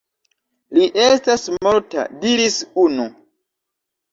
Li 0.77 0.87
estas 1.03 1.45
morta, 1.67 2.07
diris 2.25 2.59
unu. 2.87 3.07